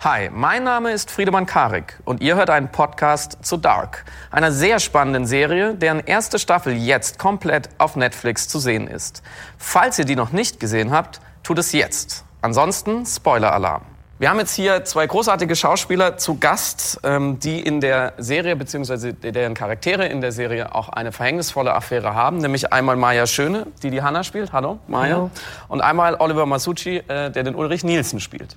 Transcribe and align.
Hi, 0.00 0.30
mein 0.32 0.62
Name 0.62 0.92
ist 0.92 1.10
Friedemann 1.10 1.44
Karik 1.44 1.98
und 2.04 2.20
ihr 2.20 2.36
hört 2.36 2.50
einen 2.50 2.68
Podcast 2.68 3.44
zu 3.44 3.56
Dark, 3.56 4.04
einer 4.30 4.52
sehr 4.52 4.78
spannenden 4.78 5.26
Serie, 5.26 5.74
deren 5.74 5.98
erste 5.98 6.38
Staffel 6.38 6.72
jetzt 6.72 7.18
komplett 7.18 7.68
auf 7.78 7.96
Netflix 7.96 8.46
zu 8.46 8.60
sehen 8.60 8.86
ist. 8.86 9.24
Falls 9.58 9.98
ihr 9.98 10.04
die 10.04 10.14
noch 10.14 10.30
nicht 10.30 10.60
gesehen 10.60 10.92
habt, 10.92 11.20
tut 11.42 11.58
es 11.58 11.72
jetzt. 11.72 12.24
Ansonsten 12.42 13.06
Spoiler-Alarm. 13.06 13.82
Wir 14.20 14.30
haben 14.30 14.38
jetzt 14.38 14.54
hier 14.54 14.84
zwei 14.84 15.04
großartige 15.04 15.56
Schauspieler 15.56 16.16
zu 16.16 16.38
Gast, 16.38 17.00
ähm, 17.02 17.40
die 17.40 17.58
in 17.58 17.80
der 17.80 18.12
Serie 18.18 18.54
bzw. 18.54 19.14
deren 19.14 19.54
Charaktere 19.54 20.06
in 20.06 20.20
der 20.20 20.30
Serie 20.30 20.76
auch 20.76 20.90
eine 20.90 21.10
verhängnisvolle 21.10 21.74
Affäre 21.74 22.14
haben, 22.14 22.38
nämlich 22.38 22.72
einmal 22.72 22.94
Maya 22.94 23.26
Schöne, 23.26 23.66
die 23.82 23.90
die 23.90 24.00
Hanna 24.00 24.22
spielt, 24.22 24.52
hallo 24.52 24.78
Maya, 24.86 25.16
hallo. 25.16 25.30
und 25.66 25.80
einmal 25.80 26.14
Oliver 26.20 26.46
Masucci, 26.46 26.98
äh, 26.98 27.32
der 27.32 27.42
den 27.42 27.56
Ulrich 27.56 27.82
Nielsen 27.82 28.20
spielt. 28.20 28.56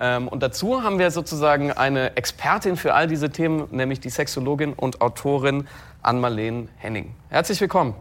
Ähm, 0.00 0.28
und 0.28 0.42
dazu 0.42 0.82
haben 0.82 0.98
wir 0.98 1.10
sozusagen 1.10 1.72
eine 1.72 2.16
Expertin 2.16 2.76
für 2.76 2.94
all 2.94 3.08
diese 3.08 3.30
Themen, 3.30 3.68
nämlich 3.70 4.00
die 4.00 4.10
Sexologin 4.10 4.72
und 4.72 5.00
Autorin 5.00 5.68
Ann-Marleen 6.02 6.68
Henning. 6.76 7.14
Herzlich 7.28 7.60
willkommen. 7.60 7.94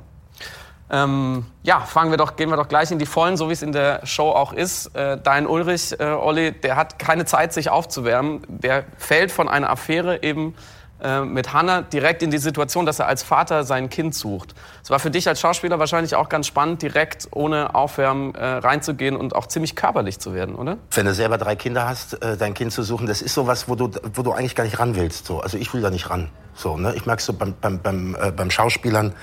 Ähm, 0.90 1.46
ja, 1.64 1.82
fangen 1.82 2.12
wir 2.12 2.18
doch, 2.18 2.38
gehen 2.38 2.50
wir 2.50 2.56
doch 2.56 2.70
gleich 2.70 2.92
in 2.92 3.00
die 3.00 3.06
Vollen, 3.06 3.36
so 3.36 3.50
wie 3.50 3.54
es 3.54 3.62
in 3.62 3.74
der 3.74 4.06
Show 4.06 4.30
auch 4.30 4.54
ist. 4.54 4.96
Äh, 4.96 5.18
dein 5.22 5.46
Ulrich, 5.46 6.00
äh, 6.00 6.04
Olli, 6.04 6.54
der 6.54 6.78
hat 6.78 6.98
keine 6.98 7.26
Zeit, 7.26 7.52
sich 7.52 7.70
aufzuwärmen. 7.70 8.42
Der 8.48 8.86
fällt 8.98 9.32
von 9.32 9.50
einer 9.50 9.70
Affäre 9.70 10.24
eben 10.24 10.56
äh, 11.02 11.22
mit 11.22 11.54
Hannah 11.54 11.82
direkt 11.82 12.24
in 12.24 12.32
die 12.32 12.38
Situation, 12.38 12.86
dass 12.86 13.00
er 13.00 13.08
als 13.08 13.24
Vater 13.24 13.64
sein 13.64 13.90
Kind 13.90 14.16
sucht. 14.16 14.56
Es 14.84 14.90
war 14.90 15.00
für 15.00 15.12
dich 15.12 15.28
als 15.28 15.40
Schauspieler 15.40 15.80
wahrscheinlich 15.80 16.16
auch 16.16 16.30
ganz 16.30 16.48
spannend, 16.48 16.82
direkt 16.82 17.28
ohne 17.32 17.76
Aufwärmen 17.76 18.34
äh, 18.36 18.46
reinzugehen 18.46 19.16
und 19.16 19.36
auch 19.36 19.48
ziemlich 19.48 19.76
körperlich 19.76 20.20
zu 20.20 20.34
werden, 20.34 20.56
oder? 20.56 20.78
Wenn 20.92 21.06
du 21.06 21.14
selber 21.14 21.38
drei 21.38 21.56
Kinder 21.56 21.88
hast, 21.88 22.22
äh, 22.24 22.38
dein 22.38 22.54
Kind 22.54 22.72
zu 22.72 22.84
suchen, 22.84 23.06
das 23.06 23.22
ist 23.22 23.34
sowas, 23.34 23.70
wo 23.70 23.76
du, 23.76 23.92
wo 24.14 24.24
du 24.24 24.32
eigentlich 24.32 24.56
gar 24.56 24.64
nicht 24.64 24.80
ran 24.80 24.96
willst. 24.96 25.26
So. 25.26 25.40
Also 25.40 25.58
ich 25.58 25.74
will 25.74 25.82
da 25.82 25.90
nicht 25.90 26.10
ran. 26.10 26.30
So, 26.56 26.78
ne? 26.78 26.96
Ich 26.96 27.06
merke 27.06 27.22
so 27.22 27.34
beim, 27.34 27.54
beim, 27.62 27.80
beim, 27.80 28.16
äh, 28.16 28.32
beim 28.32 28.50
Schauspielern, 28.50 29.14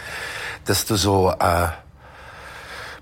dass 0.67 0.87
du 0.87 0.95
so 0.95 1.31
äh, 1.31 1.69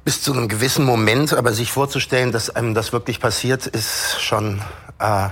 bis 0.05 0.23
zu 0.23 0.33
einem 0.33 0.49
gewissen 0.49 0.85
Moment, 0.85 1.35
aber 1.35 1.53
sich 1.53 1.71
vorzustellen, 1.71 2.33
dass 2.33 2.51
einem 2.51 2.75
das 2.75 2.93
wirklich 2.93 3.21
passiert, 3.21 3.67
ist 3.67 4.21
schon, 4.21 4.63
äh, 4.99 5.29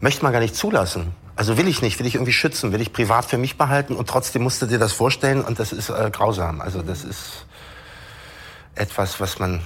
möchte 0.00 0.22
man 0.22 0.32
gar 0.32 0.40
nicht 0.40 0.56
zulassen. 0.56 1.14
Also 1.34 1.56
will 1.56 1.66
ich 1.66 1.80
nicht, 1.80 1.98
will 1.98 2.06
ich 2.06 2.16
irgendwie 2.16 2.32
schützen, 2.32 2.72
will 2.72 2.80
ich 2.80 2.92
privat 2.92 3.24
für 3.24 3.38
mich 3.38 3.56
behalten 3.56 3.96
und 3.96 4.08
trotzdem 4.08 4.42
musst 4.42 4.60
du 4.60 4.66
dir 4.66 4.78
das 4.78 4.92
vorstellen 4.92 5.42
und 5.42 5.58
das 5.58 5.72
ist 5.72 5.88
äh, 5.88 6.10
grausam. 6.12 6.60
Also 6.60 6.82
das 6.82 7.04
ist 7.04 7.46
etwas, 8.74 9.20
was 9.20 9.38
man, 9.38 9.60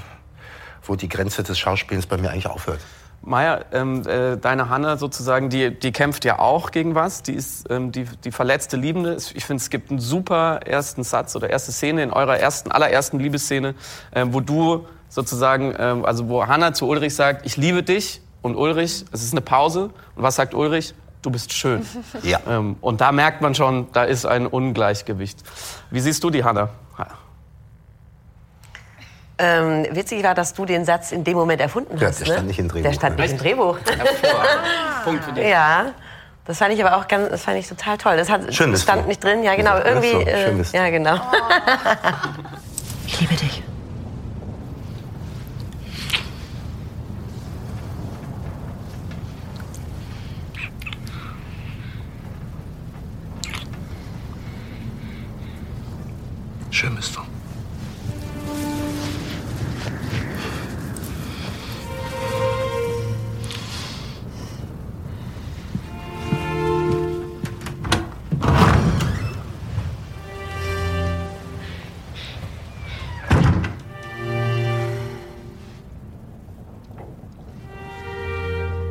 wo 0.85 0.95
die 0.95 1.09
Grenze 1.09 1.43
des 1.43 1.59
Schauspielens 1.59 2.07
bei 2.07 2.17
mir 2.19 2.31
eigentlich 2.31 2.47
aufhört. 2.47 2.81
Maja, 3.23 3.65
ähm, 3.73 4.03
äh, 4.07 4.37
deine 4.37 4.69
Hanne 4.69 4.99
sozusagen, 4.99 5.49
die, 5.51 5.77
die 5.77 5.91
kämpft 5.91 6.25
ja 6.25 6.39
auch 6.39 6.71
gegen 6.71 6.95
was. 6.95 7.25
Die 7.25 7.33
ist 7.33 7.69
ähm, 7.71 7.91
die, 7.91 8.05
die 8.05 8.31
verletzte 8.31 8.77
Liebende. 8.77 9.17
Ich 9.35 9.45
finde, 9.45 9.61
es 9.61 9.69
gibt 9.69 9.91
einen 9.91 9.99
super 9.99 10.61
ersten 10.65 11.03
Satz 11.03 11.35
oder 11.35 11.51
erste 11.51 11.73
Szene 11.73 12.05
in 12.05 12.13
eurer 12.13 12.39
ersten, 12.39 12.71
allerersten 12.71 13.19
Liebesszene, 13.19 13.75
ähm, 14.15 14.33
wo 14.33 14.41
du 14.41 14.87
sozusagen, 15.09 15.75
ähm, 15.77 16.05
also 16.05 16.29
wo 16.29 16.47
Hanna 16.47 16.73
zu 16.73 16.87
Ulrich 16.87 17.17
sagt, 17.17 17.45
ich 17.45 17.57
liebe 17.57 17.83
dich. 17.83 18.21
Und 18.43 18.55
Ulrich, 18.55 19.05
es 19.11 19.25
ist 19.25 19.33
eine 19.33 19.41
Pause. 19.41 19.91
Und 20.15 20.23
was 20.23 20.37
sagt 20.37 20.55
Ulrich? 20.55 20.95
Du 21.23 21.31
bist 21.31 21.53
schön. 21.53 21.85
Ja. 22.23 22.41
Ähm, 22.49 22.77
und 22.81 23.01
da 23.01 23.13
merkt 23.13 23.41
man 23.41 23.55
schon, 23.55 23.93
da 23.93 24.05
ist 24.05 24.27
ein 24.27 24.47
Ungleichgewicht. 24.47 25.39
Wie 25.91 26.01
siehst 26.01 26.23
du 26.25 26.31
die, 26.31 26.45
Hanna? 26.45 26.71
Ähm, 29.39 29.87
witzig 29.91 30.25
war, 30.25 30.35
dass 30.35 30.55
du 30.55 30.65
den 30.65 30.85
Satz 30.87 31.13
in 31.13 31.23
dem 31.23 31.37
Moment 31.37 31.61
erfunden 31.61 31.99
ja, 31.99 32.09
hast. 32.09 32.21
Der 32.21 32.27
stand 32.27 32.41
ne? 32.43 32.47
nicht 32.47 32.59
im 32.59 32.69
Drehbuch. 32.69 32.89
Der 32.89 32.95
stand 32.95 33.19
nicht 33.19 33.33
im 33.33 33.39
Drehbuch. 33.39 33.79
Punkt 35.05 35.25
für 35.25 35.33
dich. 35.33 35.47
Ja. 35.47 35.93
Das 36.47 36.59
fand 36.59 36.73
ich 36.73 36.83
aber 36.83 36.97
auch 36.97 37.09
ganz, 37.09 37.29
das 37.29 37.43
fand 37.43 37.59
ich 37.59 37.69
total 37.69 37.99
toll. 37.99 38.17
Das 38.17 38.31
hat, 38.31 38.55
Schön 38.55 38.75
stand 38.77 39.05
du. 39.05 39.09
nicht 39.09 39.23
drin, 39.23 39.43
ja 39.43 39.57
genau, 39.57 39.77
irgendwie. 39.79 40.13
So, 40.13 40.21
äh, 40.21 40.63
ja 40.73 40.91
genau. 40.91 41.17
ich 43.07 43.21
liebe 43.21 43.35
dich. 43.35 43.63
Schön 56.77 56.95
bist 56.95 57.17
du. 57.17 57.21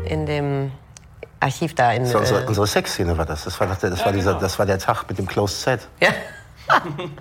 In 0.10 0.26
dem 0.26 0.72
Archiv 1.40 1.76
da 1.76 1.94
in. 1.94 2.12
War 2.12 2.22
unsere, 2.22 2.42
äh, 2.42 2.48
unsere 2.48 2.66
Sexszene 2.66 3.16
war 3.16 3.28
das. 3.28 3.44
Das 3.44 3.60
war, 3.60 3.68
das, 3.68 3.78
das, 3.78 4.00
ja, 4.00 4.06
war 4.08 4.12
dieser, 4.12 4.32
genau. 4.32 4.42
das 4.42 4.58
war 4.58 4.66
der 4.66 4.80
Tag 4.80 5.08
mit 5.08 5.20
dem 5.20 5.28
Closed 5.28 5.62
Set. 5.62 5.88
Ja 6.02 6.10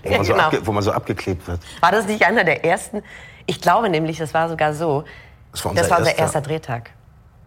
wo, 0.03 0.11
man 0.11 0.25
so 0.25 0.33
genau. 0.33 0.45
abge, 0.45 0.67
wo 0.67 0.73
man 0.73 0.83
so 0.83 0.93
abgeklebt 0.93 1.47
wird. 1.47 1.61
War 1.81 1.93
das 1.93 2.07
nicht 2.07 2.25
einer 2.25 2.45
der 2.45 2.65
ersten? 2.65 3.03
Ich 3.47 3.61
glaube 3.61 3.89
nämlich, 3.89 4.19
das 4.19 4.35
war 4.35 4.49
sogar 4.49 4.75
so. 4.75 5.05
Das 5.53 5.65
war 5.65 5.71
unser, 5.71 5.83
das 5.83 5.91
war 5.91 5.99
unser 5.99 6.11
erster, 6.11 6.23
erster 6.23 6.41
Drehtag. 6.41 6.91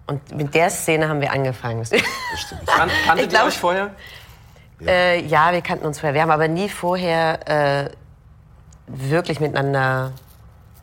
Und 0.06 0.36
mit 0.36 0.56
der 0.56 0.70
Szene 0.70 1.10
haben 1.10 1.22
wir 1.22 1.32
angefangen. 1.32 1.80
Das 1.80 1.90
stimmt. 1.90 2.66
Kan 2.66 2.90
kanntet 3.06 3.34
ihr 3.34 3.44
euch 3.44 3.58
vorher? 3.58 3.92
Ja. 4.80 4.88
Äh, 4.88 5.26
ja. 5.26 5.52
wir 5.52 5.62
kannten 5.62 5.86
uns 5.86 6.00
vorher. 6.00 6.14
Wir 6.14 6.22
haben 6.22 6.32
aber 6.32 6.48
nie 6.48 6.70
vorher 6.70 7.86
äh, 7.86 7.90
wirklich 8.88 9.40
miteinander. 9.40 10.14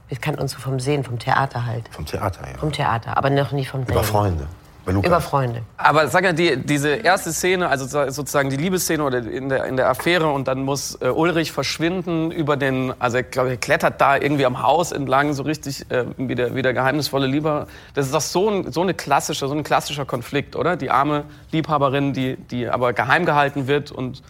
Wir 0.09 0.19
kannten 0.19 0.41
uns 0.41 0.53
so 0.53 0.59
vom 0.59 0.79
Sehen, 0.79 1.05
vom 1.05 1.19
Theater 1.19 1.65
halt. 1.65 1.89
Vom 1.91 2.05
Theater, 2.05 2.41
ja. 2.47 2.59
Vom 2.59 2.73
Theater, 2.73 3.17
aber 3.17 3.31
noch 3.31 3.53
nie 3.53 3.65
vom 3.65 3.87
Drehen. 3.87 3.95
Über 3.95 4.05
Freunde. 4.05 4.47
Über 4.87 5.21
Freunde. 5.21 5.63
Aber 5.77 6.09
sag 6.09 6.25
ja, 6.25 6.33
die, 6.33 6.57
diese 6.57 6.91
erste 6.91 7.33
Szene, 7.33 7.69
also 7.69 7.87
sozusagen 7.87 8.51
die 8.51 8.57
Liebesszene 8.57 9.03
oder 9.03 9.19
in 9.19 9.49
der, 9.49 9.65
in 9.65 9.77
der 9.77 9.89
Affäre 9.89 10.29
und 10.29 10.49
dann 10.49 10.63
muss 10.63 10.99
äh, 11.01 11.09
Ulrich 11.09 11.53
verschwinden 11.53 12.31
über 12.31 12.57
den, 12.57 12.93
also 12.99 13.19
ich 13.19 13.31
glaube, 13.31 13.51
er 13.51 13.57
klettert 13.57 14.01
da 14.01 14.17
irgendwie 14.17 14.47
am 14.47 14.63
Haus 14.63 14.93
entlang, 14.93 15.33
so 15.33 15.43
richtig 15.43 15.91
äh, 15.91 16.05
wie, 16.17 16.35
der, 16.35 16.55
wie 16.55 16.63
der 16.63 16.75
geheimnisvolle 16.75 17.27
Liebe. 17.27 17.67
Das 17.95 18.07
ist 18.07 18.15
doch 18.15 18.21
so 18.21 18.51
ein, 18.51 18.73
so 18.73 18.83
eine 18.83 18.95
klassische, 18.95 19.49
so 19.49 19.55
ein 19.55 19.65
klassischer 19.65 20.05
Konflikt, 20.05 20.57
oder? 20.57 20.77
Die 20.77 20.91
arme 20.91 21.25
Liebhaberin, 21.51 22.13
die, 22.13 22.37
die 22.37 22.69
aber 22.69 22.93
geheim 22.93 23.25
gehalten 23.25 23.67
wird 23.67 23.91
und 23.91 24.23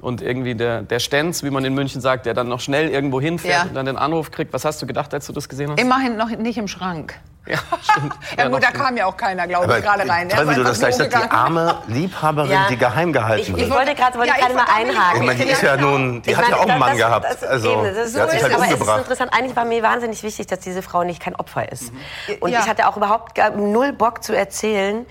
und 0.00 0.20
irgendwie 0.20 0.54
der, 0.54 0.82
der 0.82 0.98
Stenz, 0.98 1.42
wie 1.42 1.50
man 1.50 1.64
in 1.64 1.74
München 1.74 2.02
sagt, 2.02 2.26
der 2.26 2.34
dann 2.34 2.48
noch 2.48 2.60
schnell 2.60 2.90
irgendwo 2.90 3.20
hinfährt 3.20 3.54
ja. 3.54 3.62
und 3.64 3.74
dann 3.74 3.86
den 3.86 3.96
Anruf 3.96 4.30
kriegt. 4.30 4.52
Was 4.52 4.64
hast 4.64 4.80
du 4.82 4.86
gedacht, 4.86 5.12
als 5.14 5.26
du 5.26 5.32
das 5.32 5.48
gesehen 5.48 5.70
hast? 5.70 5.80
Immerhin 5.80 6.16
noch 6.16 6.28
nicht 6.28 6.58
im 6.58 6.68
Schrank. 6.68 7.18
Ja, 7.46 7.58
stimmt. 7.82 8.14
ja, 8.36 8.44
ja 8.44 8.48
gut, 8.48 8.62
da 8.62 8.70
kam 8.70 8.96
ja 8.96 9.06
auch 9.06 9.16
keiner, 9.16 9.46
glaube 9.46 9.76
ich, 9.76 9.84
gerade 9.84 10.08
rein. 10.08 10.28
Toll, 10.28 10.48
wie 10.50 10.54
du 10.54 10.64
das 10.64 10.78
gleich 10.78 10.96
sagst, 10.96 11.12
die 11.12 11.30
arme 11.30 11.78
Liebhaberin, 11.86 12.50
ja. 12.50 12.66
die 12.68 12.76
geheim 12.76 13.12
gehalten 13.12 13.52
wird. 13.54 13.66
Ich 13.66 13.70
wollte 13.70 13.94
gerade 13.94 14.18
wollte 14.18 14.32
ja, 14.38 14.54
mal 14.54 14.66
einhaken. 14.74 15.20
Ich 15.20 15.26
meine, 15.26 15.44
die 15.44 15.50
ist 15.50 15.62
ja 15.62 15.76
nun, 15.76 16.22
die 16.22 16.30
ich 16.30 16.36
hat 16.36 16.44
meine, 16.44 16.56
ja 16.56 16.62
auch 16.62 16.68
einen 16.68 16.78
Mann 16.78 16.90
das, 16.90 16.98
gehabt. 16.98 17.26
Das, 17.30 17.42
also, 17.44 17.72
eben, 17.72 17.94
das 17.94 18.12
so 18.12 18.20
hat 18.20 18.30
sich 18.30 18.42
halt 18.42 18.54
aber 18.54 18.64
umgebracht. 18.64 18.88
es 18.88 18.94
ist 18.94 19.02
interessant. 19.02 19.32
Eigentlich 19.34 19.56
war 19.56 19.64
mir 19.64 19.82
wahnsinnig 19.82 20.22
wichtig, 20.22 20.46
dass 20.46 20.60
diese 20.60 20.82
Frau 20.82 21.04
nicht 21.04 21.22
kein 21.22 21.36
Opfer 21.36 21.70
ist. 21.70 21.92
Mhm. 21.92 22.34
Und 22.40 22.50
ich 22.50 22.68
hatte 22.68 22.88
auch 22.88 22.96
überhaupt 22.96 23.38
null 23.56 23.92
Bock 23.92 24.24
zu 24.24 24.36
erzählen, 24.36 25.06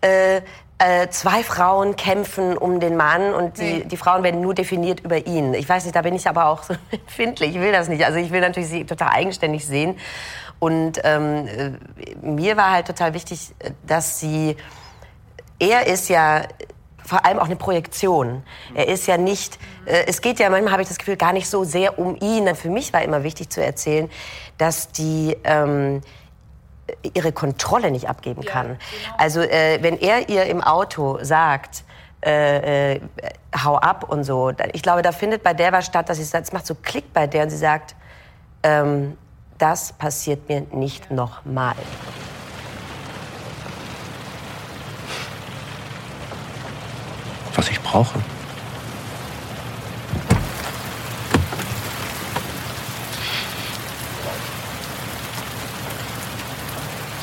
äh, 0.00 0.40
äh, 0.78 1.08
zwei 1.08 1.44
Frauen 1.44 1.96
kämpfen 1.96 2.58
um 2.58 2.80
den 2.80 2.96
Mann 2.96 3.32
und 3.32 3.58
die, 3.58 3.62
nee. 3.62 3.84
die 3.84 3.96
Frauen 3.96 4.22
werden 4.22 4.40
nur 4.40 4.54
definiert 4.54 5.00
über 5.00 5.24
ihn. 5.26 5.54
Ich 5.54 5.68
weiß 5.68 5.84
nicht, 5.84 5.94
da 5.94 6.02
bin 6.02 6.14
ich 6.14 6.28
aber 6.28 6.46
auch 6.46 6.64
so 6.64 6.74
empfindlich. 6.90 7.54
Ich 7.54 7.60
will 7.60 7.72
das 7.72 7.88
nicht. 7.88 8.04
Also 8.04 8.18
ich 8.18 8.32
will 8.32 8.40
natürlich 8.40 8.68
sie 8.68 8.84
total 8.84 9.10
eigenständig 9.10 9.66
sehen. 9.66 9.96
Und 10.58 11.00
ähm, 11.04 11.46
äh, 11.46 11.70
mir 12.22 12.56
war 12.56 12.70
halt 12.70 12.86
total 12.86 13.14
wichtig, 13.14 13.54
dass 13.86 14.20
sie, 14.20 14.56
er 15.58 15.86
ist 15.86 16.08
ja 16.08 16.42
vor 17.04 17.24
allem 17.24 17.38
auch 17.38 17.46
eine 17.46 17.56
Projektion. 17.56 18.42
Er 18.74 18.88
ist 18.88 19.06
ja 19.06 19.18
nicht, 19.18 19.58
äh, 19.84 20.04
es 20.06 20.20
geht 20.20 20.38
ja 20.38 20.48
manchmal, 20.48 20.72
habe 20.72 20.82
ich 20.82 20.88
das 20.88 20.98
Gefühl, 20.98 21.16
gar 21.16 21.32
nicht 21.32 21.48
so 21.48 21.64
sehr 21.64 21.98
um 21.98 22.16
ihn. 22.16 22.54
Für 22.54 22.70
mich 22.70 22.92
war 22.92 23.02
immer 23.02 23.22
wichtig 23.22 23.50
zu 23.50 23.62
erzählen, 23.62 24.10
dass 24.58 24.90
die, 24.90 25.36
ähm, 25.44 26.00
ihre 27.14 27.32
Kontrolle 27.32 27.90
nicht 27.90 28.08
abgeben 28.08 28.42
kann. 28.44 28.68
Ja, 28.68 28.74
genau. 28.74 29.14
Also 29.18 29.40
äh, 29.40 29.78
wenn 29.82 29.98
er 29.98 30.28
ihr 30.28 30.44
im 30.46 30.62
Auto 30.62 31.18
sagt, 31.22 31.84
äh, 32.24 32.94
äh, 32.94 33.00
hau 33.62 33.76
ab 33.76 34.04
und 34.08 34.24
so, 34.24 34.52
ich 34.72 34.82
glaube, 34.82 35.02
da 35.02 35.12
findet 35.12 35.42
bei 35.42 35.52
der 35.52 35.72
was 35.72 35.86
statt, 35.86 36.08
dass 36.08 36.16
sie 36.16 36.24
sagt, 36.24 36.46
es 36.46 36.52
macht 36.52 36.66
so 36.66 36.74
Klick 36.74 37.12
bei 37.12 37.26
der 37.26 37.44
und 37.44 37.50
sie 37.50 37.56
sagt, 37.56 37.94
ähm, 38.62 39.16
das 39.58 39.92
passiert 39.92 40.48
mir 40.48 40.62
nicht 40.72 41.10
nochmal. 41.10 41.74
Was 47.54 47.70
ich 47.70 47.80
brauche. 47.80 48.18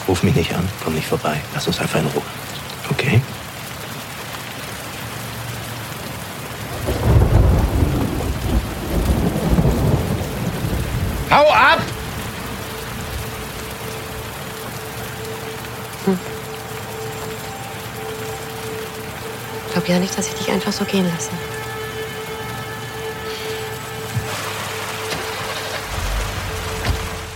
Ruf 0.07 0.23
mich 0.23 0.35
nicht 0.35 0.53
an, 0.53 0.67
komm 0.83 0.95
nicht 0.95 1.07
vorbei. 1.07 1.39
Lass 1.53 1.67
uns 1.67 1.79
einfach 1.79 1.99
in 1.99 2.07
Ruhe. 2.07 2.23
Okay. 2.89 3.21
Hau 11.29 11.49
ab! 11.49 11.90
Ja 19.91 19.99
nicht, 19.99 20.17
dass 20.17 20.27
ich 20.27 20.33
dich 20.35 20.51
einfach 20.51 20.71
so 20.71 20.85
gehen 20.85 21.05
lasse. 21.05 21.31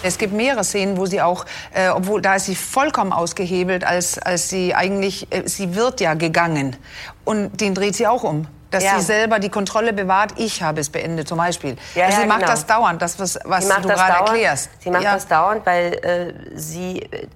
Es 0.03 0.19
gibt 0.19 0.33
mehrere 0.33 0.63
Szenen, 0.63 0.97
wo 0.97 1.07
sie 1.07 1.21
auch, 1.21 1.45
äh, 1.73 1.89
obwohl 1.89 2.21
da 2.21 2.35
ist 2.35 2.45
sie 2.45 2.55
vollkommen 2.55 3.11
ausgehebelt, 3.11 3.83
als, 3.83 4.19
als 4.19 4.49
sie 4.49 4.75
eigentlich, 4.75 5.27
äh, 5.31 5.47
sie 5.47 5.75
wird 5.75 5.99
ja 5.99 6.13
gegangen. 6.13 6.75
Und 7.23 7.59
den 7.59 7.73
dreht 7.73 7.95
sie 7.95 8.05
auch 8.05 8.23
um 8.23 8.47
dass 8.75 8.83
ja. 8.83 8.99
sie 8.99 9.05
selber 9.05 9.39
die 9.39 9.49
Kontrolle 9.49 9.93
bewahrt. 9.93 10.33
Ich 10.37 10.61
habe 10.61 10.81
es 10.81 10.89
beendet, 10.89 11.27
zum 11.27 11.37
Beispiel. 11.37 11.75
Ja, 11.95 12.05
also 12.05 12.21
sie 12.21 12.27
macht 12.27 12.39
genau. 12.39 12.51
das 12.51 12.65
dauernd, 12.65 13.01
das, 13.01 13.19
was, 13.19 13.39
was 13.43 13.67
du 13.67 13.81
gerade 13.81 14.25
erklärst. 14.25 14.69
Sie 14.79 14.89
macht 14.91 15.05
das 15.05 15.27
dauernd, 15.27 15.65
weil 15.65 15.93
äh, 15.93 16.33
sie, 16.55 17.01
äh, 17.01 17.27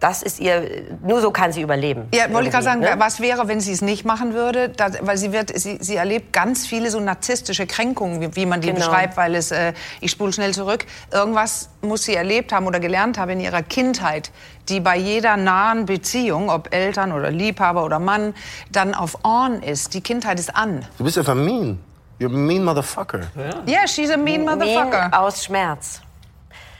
das 0.00 0.22
ist 0.22 0.40
ihr, 0.40 0.84
nur 1.02 1.20
so 1.20 1.30
kann 1.30 1.52
sie 1.52 1.62
überleben. 1.62 2.08
Ja, 2.14 2.32
wollte 2.32 2.48
ich 2.48 2.52
gerade 2.52 2.64
sagen, 2.64 2.80
ne? 2.80 2.94
was 2.98 3.20
wäre, 3.20 3.46
wenn 3.48 3.60
sie 3.60 3.72
es 3.72 3.82
nicht 3.82 4.04
machen 4.04 4.34
würde? 4.34 4.70
Da, 4.70 4.88
weil 5.02 5.16
sie 5.16 5.32
wird, 5.32 5.56
sie, 5.58 5.78
sie 5.80 5.96
erlebt 5.96 6.32
ganz 6.32 6.66
viele 6.66 6.90
so 6.90 7.00
narzisstische 7.00 7.66
Kränkungen, 7.66 8.20
wie, 8.20 8.36
wie 8.36 8.46
man 8.46 8.60
die 8.60 8.68
genau. 8.68 8.80
beschreibt, 8.80 9.16
weil 9.16 9.34
es, 9.34 9.50
äh, 9.50 9.74
ich 10.00 10.10
spule 10.10 10.32
schnell 10.32 10.54
zurück, 10.54 10.86
irgendwas 11.12 11.68
muss 11.84 12.04
sie 12.04 12.14
erlebt 12.14 12.52
haben 12.52 12.66
oder 12.66 12.80
gelernt 12.80 13.18
haben 13.18 13.30
in 13.30 13.40
ihrer 13.40 13.62
Kindheit, 13.62 14.30
die 14.68 14.80
bei 14.80 14.96
jeder 14.96 15.36
nahen 15.36 15.86
Beziehung, 15.86 16.50
ob 16.50 16.74
Eltern 16.74 17.12
oder 17.12 17.30
Liebhaber 17.30 17.84
oder 17.84 17.98
Mann, 17.98 18.34
dann 18.70 18.94
auf 18.94 19.24
on 19.24 19.62
ist. 19.62 19.94
Die 19.94 20.00
Kindheit 20.00 20.38
ist 20.38 20.54
an. 20.54 20.86
Du 20.98 21.04
bist 21.04 21.18
einfach 21.18 21.34
mean. 21.34 21.78
You're 22.20 22.26
a 22.26 22.28
mean 22.28 22.64
motherfucker. 22.64 23.20
Ja, 23.36 23.62
yeah, 23.66 23.88
she's 23.88 24.10
a 24.10 24.16
mean 24.16 24.44
motherfucker. 24.44 25.08
Mean 25.08 25.12
aus 25.12 25.44
Schmerz. 25.44 26.00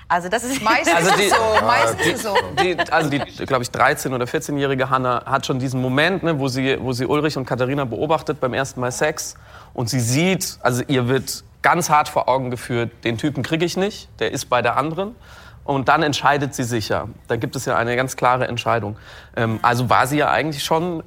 Also 0.07 0.29
das 0.29 0.45
ist 0.45 0.63
meistens 0.63 0.95
also 0.97 1.11
die, 1.17 1.29
so. 1.29 1.67
Meistens 1.67 2.23
so. 2.23 2.37
Die, 2.63 2.79
also 2.91 3.11
die, 3.11 3.19
glaube 3.47 3.65
ich, 3.65 3.71
13- 3.71 4.15
oder 4.15 4.27
14-jährige 4.27 4.91
Hanna 4.91 5.25
hat 5.27 5.47
schon 5.47 5.59
diesen 5.59 5.81
Moment, 5.81 6.23
ne, 6.23 6.39
wo, 6.39 6.49
sie, 6.49 6.79
wo 6.81 6.93
sie 6.93 7.07
Ulrich 7.07 7.37
und 7.37 7.47
Katharina 7.47 7.85
beobachtet 7.85 8.39
beim 8.41 8.55
ersten 8.55 8.81
Mal 8.81 8.93
Sex. 8.93 9.35
Und 9.73 9.91
sie 9.91 10.01
sieht, 10.01 10.59
also 10.61 10.83
ihr 10.87 11.09
wird 11.09 11.43
ganz 11.65 11.89
hart 11.89 12.09
vor 12.09 12.29
Augen 12.29 12.51
geführt, 12.51 12.93
den 13.05 13.19
Typen 13.19 13.43
kriege 13.43 13.65
ich 13.65 13.77
nicht, 13.77 14.09
der 14.21 14.31
ist 14.31 14.51
bei 14.51 14.63
der 14.63 14.77
anderen. 14.77 15.17
Und 15.65 15.89
dann 15.89 16.03
entscheidet 16.03 16.55
sie 16.55 16.63
sich 16.63 16.91
ja. 16.91 17.09
Da 17.27 17.37
gibt 17.37 17.57
es 17.57 17.65
ja 17.65 17.75
eine 17.77 17.97
ganz 17.97 18.17
klare 18.17 18.47
Entscheidung. 18.47 18.99
Ähm, 19.35 19.59
also 19.63 19.89
war 19.89 20.07
sie 20.07 20.19
ja 20.19 20.31
eigentlich 20.31 20.63
schon, 20.63 21.03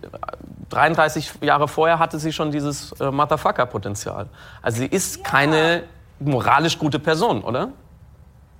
33 0.69 1.33
Jahre 1.41 1.67
vorher 1.67 1.99
hatte 1.99 2.17
sie 2.17 2.33
schon 2.33 2.51
dieses 2.51 2.91
äh, 2.93 3.11
Motherfucker-Potenzial. 3.11 4.27
Also 4.63 4.79
sie 4.79 4.87
ist 4.87 5.17
ja. 5.17 5.23
keine 5.23 5.83
moralisch 6.19 6.79
gute 6.79 6.97
Person, 6.97 7.43
oder? 7.43 7.69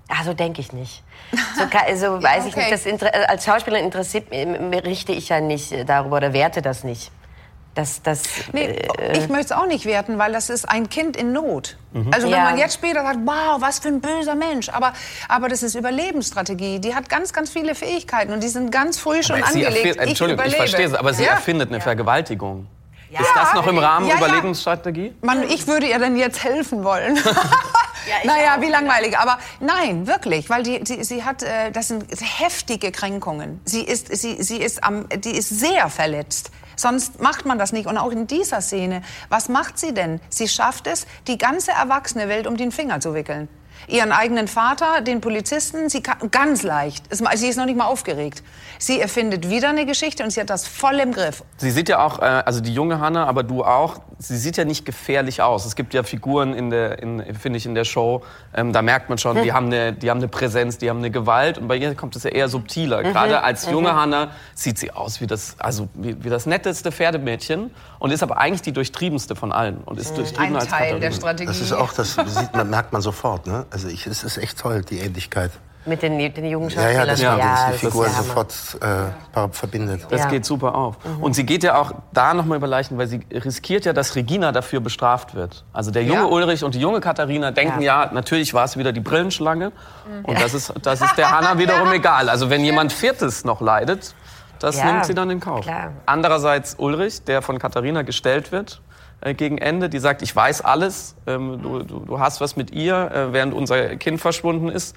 Also 0.08 0.36
denke 0.36 0.62
ich 0.62 0.72
nicht. 0.72 1.04
So, 1.58 1.64
also 1.64 2.22
weiß 2.24 2.46
ja, 2.46 2.52
okay. 2.52 2.76
ich 2.76 2.86
nicht. 2.86 3.02
Das, 3.02 3.14
als 3.28 3.44
Schauspielerin 3.44 3.86
interessiert, 3.86 4.32
richte 4.32 5.14
ich 5.14 5.30
ja 5.30 5.42
nicht 5.42 5.74
darüber 5.90 6.18
oder 6.18 6.32
werte 6.32 6.62
das 6.62 6.84
nicht. 6.84 7.12
Das, 7.78 8.02
das, 8.02 8.24
nee, 8.54 8.66
äh, 8.66 9.20
ich 9.20 9.30
möchte 9.30 9.46
es 9.46 9.52
auch 9.52 9.68
nicht 9.68 9.86
werten, 9.86 10.18
weil 10.18 10.34
das 10.34 10.50
ist 10.50 10.68
ein 10.68 10.90
Kind 10.90 11.16
in 11.16 11.32
Not. 11.32 11.78
Mhm. 11.94 12.12
Also 12.12 12.26
wenn 12.26 12.40
ja. 12.40 12.46
man 12.46 12.58
jetzt 12.58 12.74
später 12.74 13.04
sagt, 13.04 13.20
wow, 13.24 13.62
was 13.62 13.78
für 13.78 13.90
ein 13.90 14.02
böser 14.02 14.34
Mensch, 14.34 14.70
aber, 14.70 14.94
aber 15.30 15.48
das 15.48 15.62
ist 15.62 15.76
Überlebensstrategie. 15.76 16.80
Die 16.80 16.96
hat 16.96 17.08
ganz, 17.08 17.34
ganz 17.34 17.52
viele 17.52 17.76
Fähigkeiten 17.76 18.34
und 18.34 18.42
die 18.42 18.48
sind 18.48 18.72
ganz 18.72 18.98
früh 18.98 19.22
schon 19.22 19.44
angelegt. 19.44 19.98
Entschuldigung, 19.98 20.44
ich, 20.48 20.54
ich 20.54 20.58
verstehe 20.58 20.88
es, 20.88 20.96
aber 20.96 21.14
sie 21.14 21.26
ja? 21.26 21.34
erfindet 21.34 21.70
eine 21.70 21.78
ja. 21.78 21.84
Vergewaltigung. 21.84 22.66
Ja. 23.12 23.20
Ist 23.20 23.30
das 23.36 23.54
noch 23.54 23.68
im 23.68 23.78
Rahmen 23.78 24.08
ja, 24.08 24.16
Überlebensstrategie? 24.16 25.14
Man, 25.22 25.44
ich 25.44 25.68
würde 25.68 25.86
ihr 25.86 26.00
denn 26.00 26.18
jetzt 26.18 26.44
helfen 26.44 26.84
wollen. 26.84 27.20
ja, 28.08 28.16
naja, 28.26 28.56
auch. 28.56 28.62
wie 28.62 28.70
langweilig. 28.70 29.18
Aber 29.18 29.40
nein, 29.60 30.08
wirklich, 30.08 30.50
weil 30.50 30.64
die, 30.64 30.84
die, 30.84 31.04
sie 31.04 31.24
hat, 31.24 31.44
äh, 31.44 31.72
das 31.72 31.90
sind 31.90 32.06
heftige 32.20 32.92
Kränkungen. 32.92 33.62
Sie 33.66 33.82
ist, 33.82 34.16
sie, 34.16 34.42
sie 34.42 34.58
ist, 34.58 34.84
am, 34.84 35.08
die 35.10 35.36
ist 35.38 35.50
sehr 35.50 35.90
verletzt. 35.90 36.52
Sonst 36.76 37.20
macht 37.22 37.46
man 37.46 37.58
das 37.58 37.74
nicht. 37.74 37.88
Und 37.88 37.98
auch 37.98 38.12
in 38.12 38.28
dieser 38.28 38.62
Szene, 38.62 39.02
was 39.30 39.50
macht 39.50 39.80
sie 39.80 39.94
denn? 39.94 40.22
Sie 40.30 40.48
schafft 40.48 40.88
es, 40.88 41.08
die 41.28 41.38
ganze 41.38 41.72
erwachsene 41.72 42.30
Welt 42.30 42.48
um 42.48 42.56
den 42.56 42.72
Finger 42.72 43.00
zu 43.00 43.14
wickeln 43.14 43.50
ihren 43.88 44.12
eigenen 44.12 44.48
Vater, 44.48 45.02
den 45.02 45.22
Polizisten, 45.22 45.90
sie 45.90 46.02
kann, 46.02 46.32
ganz 46.32 46.64
leicht. 46.64 47.06
Sie 47.12 47.48
ist 47.48 47.58
noch 47.58 47.66
nicht 47.66 47.78
mal 47.78 47.86
aufgeregt. 47.86 48.44
Sie 48.80 49.00
erfindet 49.00 49.50
wieder 49.50 49.70
eine 49.70 49.86
Geschichte 49.86 50.24
und 50.24 50.32
sie 50.32 50.40
hat 50.40 50.50
das 50.50 50.68
voll 50.68 51.00
im 51.00 51.12
Griff. 51.12 51.44
Sie 51.58 51.72
sieht 51.72 51.90
ja 51.90 52.04
auch, 52.04 52.20
äh, 52.20 52.26
also 52.26 52.60
die 52.60 52.74
junge 52.74 53.00
Hanna, 53.00 53.26
aber 53.26 53.44
du 53.44 53.64
auch, 53.64 54.00
sie 54.20 54.38
sieht 54.38 54.58
ja 54.58 54.66
nicht 54.66 54.86
gefährlich 54.86 55.42
aus. 55.42 55.66
Es 55.66 55.76
gibt 55.76 55.94
ja 55.94 56.04
Figuren 56.04 56.54
in 56.54 56.70
der, 56.70 57.00
in, 57.02 57.36
finde 57.36 57.58
ich, 57.58 57.66
in 57.66 57.76
der 57.76 57.86
Show, 57.86 58.24
ähm, 58.54 58.74
da 58.74 58.82
merkt 58.82 59.10
man 59.10 59.18
schon, 59.18 59.38
hm. 59.38 59.44
die, 59.44 59.54
haben 59.54 59.68
eine, 59.68 59.94
die 59.94 60.10
haben 60.10 60.20
eine 60.20 60.28
Präsenz, 60.28 60.78
die 60.78 60.90
haben 60.90 61.00
eine 61.00 61.12
Gewalt 61.12 61.58
und 61.58 61.68
bei 61.68 61.78
ihr 61.78 61.96
kommt 61.96 62.16
es 62.16 62.24
ja 62.24 62.30
eher 62.30 62.50
subtiler. 62.50 63.00
Mhm. 63.00 63.12
Gerade 63.12 63.44
als 63.44 63.68
mhm. 63.68 63.74
junge 63.74 63.92
mhm. 63.92 63.98
Hanna 63.98 64.32
sieht 64.54 64.78
sie 64.78 64.92
aus 64.92 65.22
wie 65.22 65.28
das, 65.28 65.56
also 65.60 65.88
wie, 65.94 66.24
wie, 66.24 66.30
das 66.30 66.46
netteste 66.46 66.92
Pferdemädchen 66.92 67.72
und 68.00 68.12
ist 68.12 68.24
aber 68.24 68.38
eigentlich 68.38 68.62
die 68.62 68.72
durchtriebenste 68.72 69.36
von 69.36 69.52
allen 69.52 69.78
und 69.86 70.00
ist 70.00 70.12
mhm. 70.12 70.18
durchtrieben 70.18 70.48
Ein 70.48 70.56
als 70.56 70.68
Teil 70.68 70.80
Katharina. 70.80 71.00
der 71.00 71.12
Strategie. 71.12 71.48
Das 71.48 71.62
ist 71.62 71.74
auch, 71.74 71.94
das 71.94 72.14
sieht 72.14 72.54
man, 72.54 72.70
merkt 72.70 72.94
man 72.94 73.02
sofort. 73.02 73.48
Ne? 73.48 73.66
Also 73.72 73.88
ich, 73.88 74.08
es 74.08 74.24
ist 74.24 74.38
echt 74.38 74.60
toll, 74.60 74.82
die 74.84 75.00
Ähnlichkeit. 75.00 75.52
Mit 75.88 76.02
den, 76.02 76.18
den 76.18 76.46
jungen 76.46 76.70
Schauspielern. 76.70 76.94
Ja, 76.94 77.00
ja, 77.00 77.06
dass 77.06 77.22
man 77.22 77.40
ja, 77.40 77.72
die 77.72 77.78
Figur 77.78 78.10
sofort 78.10 78.54
äh, 78.82 79.48
verbindet. 79.52 80.06
Das 80.10 80.22
ja. 80.22 80.30
geht 80.30 80.44
super 80.46 80.76
auf. 80.76 80.98
Mhm. 81.06 81.24
Und 81.24 81.34
sie 81.34 81.46
geht 81.46 81.64
ja 81.64 81.80
auch 81.80 81.94
da 82.12 82.34
nochmal 82.34 82.58
über 82.58 82.68
Leichen, 82.68 82.98
weil 82.98 83.08
sie 83.08 83.22
riskiert 83.32 83.86
ja, 83.86 83.94
dass 83.94 84.16
Regina 84.16 84.52
dafür 84.52 84.82
bestraft 84.82 85.34
wird. 85.34 85.64
Also 85.72 85.92
der 85.92 86.04
junge 86.04 86.22
ja. 86.22 86.26
Ulrich 86.26 86.66
und 86.66 86.76
die 86.76 86.82
junge 86.82 87.00
Katharina 87.00 87.52
denken 87.52 87.82
ja, 87.82 88.10
natürlich 88.14 88.54
war 88.54 88.66
es 88.66 88.76
wieder 88.76 88.92
die 88.92 89.00
Brillenschlange. 89.00 89.70
Mhm. 89.70 90.26
Und 90.26 90.42
das 90.42 90.54
ist, 90.54 90.74
das 90.82 91.00
ist 91.00 91.14
der 91.18 91.32
Hanna 91.32 91.58
wiederum 91.58 91.92
egal. 91.94 92.28
Also 92.28 92.50
wenn 92.50 92.66
jemand 92.66 92.92
Viertes 92.92 93.46
noch 93.46 93.62
leidet, 93.62 94.14
das 94.60 94.84
nimmt 94.84 95.06
sie 95.06 95.14
dann 95.14 95.30
in 95.30 95.40
Kauf. 95.40 95.62
Klar. 95.62 95.94
Andererseits 96.06 96.76
Ulrich, 96.78 97.24
der 97.24 97.42
von 97.42 97.60
Katharina 97.60 98.02
gestellt 98.02 98.52
wird, 98.52 98.82
äh, 99.22 99.34
gegen 99.34 99.58
Ende, 99.58 99.90
die 99.90 100.00
sagt, 100.00 100.22
ich 100.22 100.36
weiß 100.36 100.62
alles, 100.62 101.16
ähm, 101.26 101.62
du, 101.62 101.80
du, 101.80 102.00
du, 102.00 102.20
hast 102.20 102.42
was 102.42 102.56
mit 102.56 102.72
ihr, 102.72 103.12
äh, 103.12 103.34
während 103.34 103.54
unser 103.54 103.96
Kind 103.96 104.22
verschwunden 104.22 104.70
ist. 104.70 104.96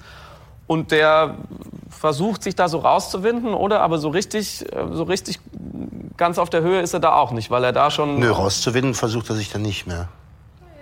Und 0.67 0.91
der 0.91 1.35
versucht 1.89 2.43
sich 2.43 2.55
da 2.55 2.69
so 2.69 2.79
rauszuwinden, 2.79 3.53
oder? 3.53 3.81
Aber 3.81 3.97
so 3.97 4.09
richtig, 4.09 4.65
äh, 4.73 4.85
so 4.91 5.03
richtig 5.03 5.39
ganz 6.17 6.37
auf 6.37 6.49
der 6.49 6.61
Höhe 6.61 6.81
ist 6.81 6.93
er 6.93 6.99
da 6.99 7.13
auch 7.13 7.31
nicht, 7.31 7.51
weil 7.51 7.63
er 7.63 7.73
da 7.73 7.91
schon. 7.91 8.19
Nö, 8.19 8.31
rauszuwinden 8.31 8.93
versucht 8.93 9.29
er 9.29 9.35
sich 9.35 9.51
dann 9.51 9.63
nicht 9.63 9.87
mehr. 9.87 10.07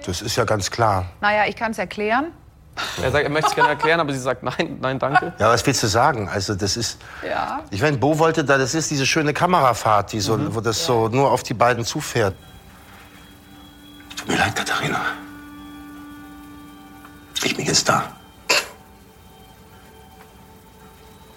Das 0.05 0.22
ist 0.22 0.36
ja 0.36 0.43
ganz 0.43 0.69
klar. 0.69 1.05
Naja, 1.22 1.43
ich 1.48 1.55
kann 1.55 1.72
es 1.72 1.77
erklären. 1.77 2.31
Er 3.01 3.12
sagt, 3.12 3.24
er 3.24 3.29
möchte 3.29 3.50
es 3.50 3.55
gerne 3.55 3.69
erklären, 3.69 4.00
aber 4.00 4.13
sie 4.13 4.19
sagt 4.19 4.43
nein, 4.43 4.77
nein, 4.81 5.00
danke. 5.00 5.34
Ja, 5.38 5.50
was 5.50 5.65
willst 5.65 5.84
du 5.84 5.88
sagen? 5.88 6.29
Also 6.29 6.55
das 6.55 6.77
ist. 6.77 7.00
Ja. 7.27 7.62
Ich 7.72 7.81
meine, 7.81 7.98
Bo 7.98 8.19
wollte 8.19 8.43
da, 8.43 8.58
das 8.58 8.74
ist 8.74 8.91
diese 8.91 9.05
schöne 9.05 9.34
Kamerafahrt, 9.34 10.13
die 10.13 10.19
so, 10.19 10.38
mhm. 10.38 10.55
wo 10.55 10.62
das 10.62 10.79
ja. 10.79 10.86
so 10.88 11.08
nur 11.10 11.31
auf 11.31 11.43
die 11.43 11.53
beiden 11.53 11.84
zufährt. 11.84 12.36
Mir 14.29 14.38
leid, 14.38 14.55
Katharina. 14.55 15.01
Ich 17.43 17.55
bin 17.55 17.65
jetzt 17.65 17.89
da. 17.89 18.12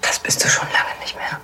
Das 0.02 0.18
bist 0.18 0.44
du 0.44 0.48
schon 0.48 0.66
lange 0.66 1.00
nicht 1.00 1.16
mehr. 1.16 1.40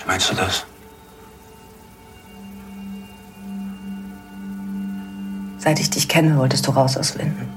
Wie 0.00 0.06
meinst 0.08 0.30
du 0.30 0.34
das? 0.34 0.66
Seit 5.58 5.78
ich 5.78 5.90
dich 5.90 6.08
kenne, 6.08 6.36
wolltest 6.38 6.66
du 6.66 6.72
raus 6.72 6.96
aus 6.96 7.14
Linden. 7.14 7.47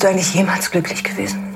Bist 0.00 0.08
du 0.08 0.14
eigentlich 0.14 0.34
jemals 0.34 0.70
glücklich 0.70 1.04
gewesen? 1.04 1.49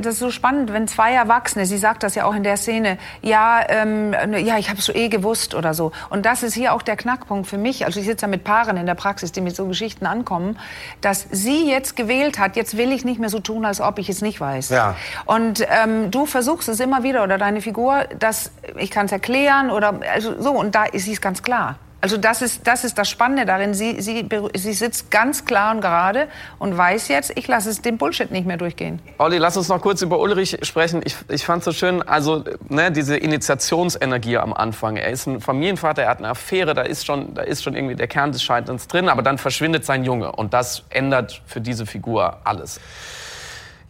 Das 0.00 0.14
ist 0.14 0.20
so 0.20 0.30
spannend, 0.30 0.72
wenn 0.72 0.88
zwei 0.88 1.12
Erwachsene, 1.12 1.66
sie 1.66 1.78
sagt 1.78 2.02
das 2.02 2.14
ja 2.14 2.24
auch 2.24 2.34
in 2.34 2.42
der 2.42 2.56
Szene, 2.56 2.98
ja, 3.22 3.60
ähm, 3.68 4.12
ja, 4.12 4.58
ich 4.58 4.68
habe 4.68 4.78
es 4.78 4.84
so 4.84 4.92
eh 4.92 5.08
gewusst 5.08 5.54
oder 5.54 5.74
so. 5.74 5.92
Und 6.10 6.26
das 6.26 6.42
ist 6.42 6.54
hier 6.54 6.74
auch 6.74 6.82
der 6.82 6.96
Knackpunkt 6.96 7.48
für 7.48 7.58
mich. 7.58 7.84
Also 7.84 8.00
ich 8.00 8.06
sitze 8.06 8.26
ja 8.26 8.28
mit 8.28 8.44
Paaren 8.44 8.76
in 8.76 8.86
der 8.86 8.94
Praxis, 8.94 9.32
die 9.32 9.40
mit 9.40 9.56
so 9.56 9.66
Geschichten 9.66 10.06
ankommen, 10.06 10.58
dass 11.00 11.26
sie 11.30 11.68
jetzt 11.68 11.96
gewählt 11.96 12.38
hat, 12.38 12.56
jetzt 12.56 12.76
will 12.76 12.92
ich 12.92 13.04
nicht 13.04 13.20
mehr 13.20 13.30
so 13.30 13.40
tun, 13.40 13.64
als 13.64 13.80
ob 13.80 13.98
ich 13.98 14.08
es 14.08 14.22
nicht 14.22 14.40
weiß. 14.40 14.70
Ja. 14.70 14.96
Und 15.24 15.66
ähm, 15.68 16.10
du 16.10 16.26
versuchst 16.26 16.68
es 16.68 16.80
immer 16.80 17.02
wieder 17.02 17.22
oder 17.22 17.38
deine 17.38 17.60
Figur, 17.60 18.04
dass 18.18 18.50
ich 18.76 18.90
kann 18.90 19.06
es 19.06 19.12
erklären 19.12 19.70
oder 19.70 20.00
also 20.12 20.40
so 20.40 20.52
und 20.52 20.74
da 20.74 20.84
ist 20.84 21.08
es 21.08 21.20
ganz 21.20 21.42
klar. 21.42 21.76
Also 22.00 22.18
das 22.18 22.42
ist, 22.42 22.66
das 22.66 22.84
ist 22.84 22.98
das 22.98 23.08
Spannende 23.08 23.46
darin. 23.46 23.74
Sie, 23.74 24.00
sie, 24.00 24.28
sie 24.54 24.72
sitzt 24.74 25.10
ganz 25.10 25.44
klar 25.44 25.74
und 25.74 25.80
gerade 25.80 26.28
und 26.58 26.76
weiß 26.76 27.08
jetzt, 27.08 27.32
ich 27.36 27.48
lasse 27.48 27.70
es 27.70 27.80
den 27.80 27.96
Bullshit 27.98 28.30
nicht 28.30 28.46
mehr 28.46 28.58
durchgehen. 28.58 29.00
Olli, 29.18 29.38
lass 29.38 29.56
uns 29.56 29.68
noch 29.68 29.80
kurz 29.80 30.02
über 30.02 30.20
Ulrich 30.20 30.58
sprechen. 30.62 31.00
Ich, 31.04 31.16
ich 31.28 31.44
fand 31.44 31.60
es 31.60 31.64
so 31.64 31.72
schön, 31.72 32.02
also 32.02 32.44
ne, 32.68 32.92
diese 32.92 33.16
Initiationsenergie 33.16 34.36
am 34.36 34.52
Anfang. 34.52 34.96
Er 34.96 35.10
ist 35.10 35.26
ein 35.26 35.40
Familienvater, 35.40 36.02
er 36.02 36.10
hat 36.10 36.18
eine 36.18 36.28
Affäre, 36.28 36.74
da 36.74 36.82
ist 36.82 37.06
schon, 37.06 37.34
da 37.34 37.42
ist 37.42 37.64
schon 37.64 37.74
irgendwie 37.74 37.96
der 37.96 38.08
Kern 38.08 38.30
des 38.30 38.42
Scheiterns 38.42 38.88
drin, 38.88 39.08
aber 39.08 39.22
dann 39.22 39.38
verschwindet 39.38 39.84
sein 39.84 40.04
Junge 40.04 40.32
und 40.32 40.52
das 40.52 40.84
ändert 40.90 41.42
für 41.46 41.60
diese 41.60 41.86
Figur 41.86 42.38
alles. 42.44 42.78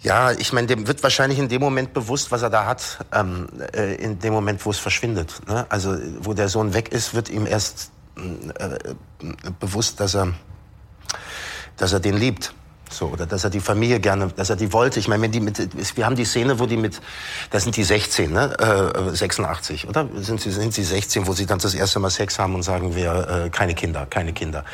Ja, 0.01 0.31
ich 0.31 0.53
meine, 0.53 0.69
dem 0.69 0.87
wird 0.87 1.03
wahrscheinlich 1.03 1.39
in 1.39 1.49
dem 1.49 1.61
Moment 1.61 1.93
bewusst, 1.93 2.31
was 2.31 2.43
er 2.43 2.51
da 2.51 2.67
hat, 2.67 3.05
ähm, 3.13 3.49
äh, 3.75 3.97
in 3.97 4.21
dem 4.21 4.33
Moment, 4.33 4.65
wo 4.65 4.71
es 4.71 4.79
verschwindet. 4.79 5.41
Ne? 5.49 5.67
Also 5.69 5.97
wo 6.21 6.33
der 6.33 6.49
Sohn 6.49 6.75
weg 6.75 6.91
ist, 6.93 7.15
wird 7.15 7.29
ihm 7.29 7.47
erst 7.47 7.91
bewusst, 9.61 10.01
dass 10.01 10.15
er, 10.15 10.33
dass 11.77 11.93
er 11.93 12.01
den 12.01 12.17
liebt. 12.17 12.55
So, 12.89 13.07
oder 13.07 13.27
dass 13.27 13.43
er 13.43 13.51
die 13.51 13.59
Familie 13.59 13.99
gerne, 13.99 14.29
dass 14.29 14.49
er 14.49 14.55
die 14.55 14.73
wollte. 14.73 15.01
Ich 15.01 15.09
meine, 15.09 15.23
wenn 15.25 15.33
die 15.33 15.41
mit, 15.41 15.59
wir 15.97 16.07
haben 16.07 16.15
die 16.15 16.25
Szene, 16.25 16.61
wo 16.61 16.67
die 16.67 16.77
mit, 16.77 17.01
das 17.51 17.65
sind 17.65 17.77
die 17.77 17.83
16, 17.83 18.33
ne, 18.33 18.55
äh, 18.61 19.15
86, 19.15 19.89
oder? 19.89 20.09
Sind 20.15 20.41
sie, 20.41 20.53
sind 20.53 20.73
sie 20.73 20.85
16, 20.85 21.27
wo 21.27 21.33
sie 21.33 21.47
dann 21.47 21.59
das 21.59 21.75
erste 21.75 21.99
Mal 21.99 22.11
Sex 22.11 22.39
haben 22.39 22.55
und 22.55 22.63
sagen, 22.63 22.95
wir, 22.95 23.47
äh, 23.47 23.51
keine 23.51 23.75
Kinder, 23.75 24.07
keine 24.07 24.33
Kinder. 24.33 24.65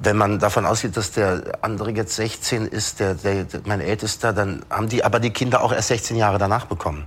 Wenn 0.00 0.16
man 0.16 0.40
davon 0.40 0.66
ausgeht, 0.66 0.96
dass 0.96 1.12
der 1.12 1.58
andere 1.62 1.92
jetzt 1.92 2.16
16 2.16 2.66
ist, 2.66 2.98
der, 2.98 3.14
der, 3.14 3.46
mein 3.66 3.80
Ältester, 3.80 4.32
dann 4.32 4.64
haben 4.68 4.88
die 4.88 5.04
aber 5.04 5.20
die 5.20 5.30
Kinder 5.30 5.62
auch 5.62 5.72
erst 5.72 5.88
16 5.88 6.16
Jahre 6.16 6.38
danach 6.38 6.66
bekommen. 6.66 7.04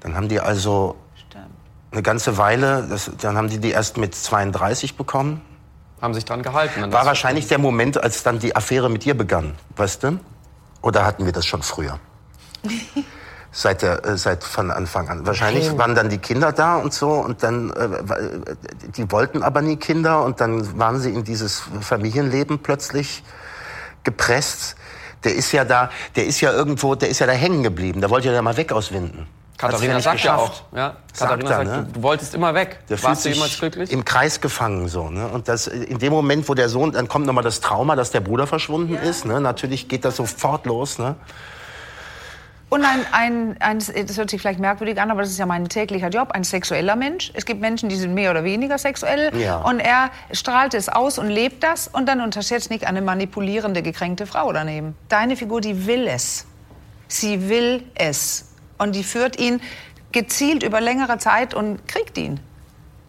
Dann 0.00 0.16
haben 0.16 0.28
die 0.28 0.40
also 0.40 0.96
eine 1.90 2.02
ganze 2.02 2.36
Weile, 2.36 2.86
das, 2.88 3.10
dann 3.20 3.36
haben 3.36 3.48
die 3.48 3.58
die 3.58 3.70
erst 3.70 3.96
mit 3.96 4.14
32 4.14 4.96
bekommen. 4.96 5.40
Haben 6.00 6.14
sich 6.14 6.24
dran 6.24 6.42
gehalten. 6.42 6.92
War 6.92 7.06
wahrscheinlich 7.06 7.48
der 7.48 7.58
Moment, 7.58 8.02
als 8.02 8.22
dann 8.22 8.38
die 8.38 8.54
Affäre 8.54 8.88
mit 8.88 9.04
dir 9.04 9.16
begann, 9.16 9.54
weißt 9.76 10.04
du? 10.04 10.20
Oder 10.82 11.04
hatten 11.04 11.24
wir 11.24 11.32
das 11.32 11.46
schon 11.46 11.62
früher? 11.62 11.98
seit, 13.50 13.82
der, 13.82 14.04
äh, 14.04 14.16
seit 14.16 14.44
von 14.44 14.70
Anfang 14.70 15.08
an. 15.08 15.26
Wahrscheinlich 15.26 15.76
waren 15.76 15.94
dann 15.94 16.08
die 16.08 16.18
Kinder 16.18 16.52
da 16.52 16.76
und 16.76 16.92
so 16.92 17.10
und 17.10 17.42
dann, 17.42 17.70
äh, 17.70 17.88
die 18.96 19.10
wollten 19.10 19.42
aber 19.42 19.62
nie 19.62 19.76
Kinder 19.76 20.24
und 20.24 20.40
dann 20.40 20.78
waren 20.78 21.00
sie 21.00 21.10
in 21.10 21.24
dieses 21.24 21.62
Familienleben 21.80 22.60
plötzlich 22.60 23.24
gepresst. 24.04 24.76
Der 25.24 25.34
ist 25.34 25.50
ja 25.52 25.64
da, 25.64 25.90
der 26.14 26.26
ist 26.26 26.40
ja 26.40 26.52
irgendwo, 26.52 26.94
der 26.94 27.08
ist 27.08 27.18
ja 27.18 27.26
da 27.26 27.32
hängen 27.32 27.62
geblieben. 27.62 28.00
Der 28.00 28.10
wollte 28.10 28.28
ja 28.28 28.34
da 28.34 28.42
mal 28.42 28.56
weg 28.56 28.72
aus 28.72 28.92
Winden. 28.92 29.26
Katharina 29.58 30.00
sagt 30.00 30.22
ja 30.22 30.36
auch. 30.36 30.62
Ja, 30.74 30.96
Katharina 31.18 31.48
sagt, 31.48 31.66
ne? 31.66 31.86
du, 31.88 31.92
du, 31.94 32.02
wolltest 32.02 32.32
immer 32.32 32.54
weg. 32.54 32.78
Der 32.88 33.02
Warst 33.02 33.24
du 33.24 33.30
jemals 33.30 33.58
glücklich? 33.58 33.90
Im 33.90 34.04
Kreis 34.04 34.40
gefangen 34.40 34.88
so. 34.88 35.10
Ne? 35.10 35.26
Und 35.26 35.48
das, 35.48 35.66
in 35.66 35.98
dem 35.98 36.12
Moment, 36.12 36.48
wo 36.48 36.54
der 36.54 36.68
Sohn, 36.68 36.92
dann 36.92 37.08
kommt 37.08 37.26
nochmal 37.26 37.42
das 37.42 37.60
Trauma, 37.60 37.96
dass 37.96 38.12
der 38.12 38.20
Bruder 38.20 38.46
verschwunden 38.46 38.94
ja. 38.94 39.00
ist. 39.00 39.24
Ne? 39.24 39.40
Natürlich 39.40 39.88
geht 39.88 40.04
das 40.04 40.14
sofort 40.14 40.64
los. 40.64 41.00
Ne? 41.00 41.16
Und 42.68 42.84
ein, 42.84 43.04
ein, 43.10 43.56
ein, 43.58 43.78
das 43.78 44.16
hört 44.16 44.30
sich 44.30 44.40
vielleicht 44.40 44.60
merkwürdig 44.60 45.00
an, 45.00 45.10
aber 45.10 45.22
das 45.22 45.30
ist 45.30 45.38
ja 45.38 45.46
mein 45.46 45.68
täglicher 45.68 46.08
Job, 46.08 46.30
ein 46.30 46.44
sexueller 46.44 46.94
Mensch. 46.94 47.32
Es 47.34 47.44
gibt 47.44 47.60
Menschen, 47.60 47.88
die 47.88 47.96
sind 47.96 48.14
mehr 48.14 48.30
oder 48.30 48.44
weniger 48.44 48.78
sexuell. 48.78 49.36
Ja. 49.36 49.56
Und 49.56 49.80
er 49.80 50.10
strahlt 50.30 50.74
es 50.74 50.88
aus 50.88 51.18
und 51.18 51.30
lebt 51.30 51.64
das. 51.64 51.88
Und 51.88 52.06
dann 52.06 52.20
unterschätzt 52.20 52.70
nicht 52.70 52.86
eine 52.86 53.02
manipulierende, 53.02 53.82
gekränkte 53.82 54.26
Frau 54.26 54.52
daneben. 54.52 54.94
Deine 55.08 55.34
Figur, 55.34 55.60
die 55.60 55.88
will 55.88 56.06
es. 56.06 56.46
Sie 57.08 57.48
will 57.48 57.84
es 57.96 58.47
und 58.78 58.94
die 58.94 59.04
führt 59.04 59.38
ihn 59.38 59.60
gezielt 60.12 60.62
über 60.62 60.80
längere 60.80 61.18
Zeit 61.18 61.54
und 61.54 61.86
kriegt 61.86 62.16
ihn. 62.18 62.40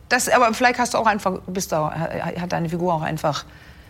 Das, 0.10 0.28
aber 0.28 0.54
vielleicht 0.54 0.80
hast 0.80 0.94
du 0.94 0.98
auch 0.98 1.06
einfach, 1.06 1.40
bist 1.48 1.72
du, 1.72 1.78
hat 1.78 2.52
deine 2.52 2.70
Figur 2.70 2.94
auch 2.94 3.02
einfach, 3.02 3.46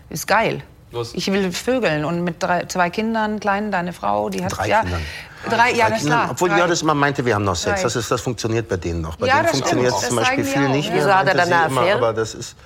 ist 0.10 0.28
geil. 0.28 0.62
Los. 0.92 1.14
Ich 1.14 1.32
will 1.32 1.52
vögeln 1.52 2.04
und 2.04 2.24
mit 2.24 2.42
drei, 2.42 2.66
zwei 2.66 2.90
Kindern, 2.90 3.40
kleinen, 3.40 3.72
deine 3.72 3.94
Frau, 3.94 4.30
die 4.30 4.44
hat 4.44 4.58
drei 4.58 4.68
ja, 4.68 4.82
Kindern. 4.82 5.02
Drei, 5.48 5.72
ja, 5.72 5.90
das 5.90 6.04
klar. 6.04 6.30
Obwohl 6.32 6.50
drei. 6.50 6.68
das 6.68 6.82
immer 6.82 6.96
meinte, 6.96 7.24
wir 7.24 7.36
haben 7.36 7.46
noch 7.46 7.56
Sex. 7.56 7.84
Das, 7.84 7.96
ist, 7.96 8.10
das 8.12 8.22
funktioniert 8.22 8.68
bei 8.68 8.76
denen 8.76 9.02
noch. 9.02 9.16
Bei 9.16 9.28
ja, 9.28 9.38
denen 9.38 9.50
funktioniert 9.50 9.94
es 9.94 10.08
zum 10.08 10.18
Beispiel 10.18 10.44
viel 10.44 10.66
auch. 10.66 10.70
nicht. 10.70 10.92
Wieso 10.92 11.14
hat 11.14 11.28
er 11.28 11.36
dann 11.36 11.54
eine 11.54 11.66
Affäre? 11.66 11.98
Immer, 11.98 12.08
aber 12.08 12.14
das 12.14 12.34
ist, 12.34 12.58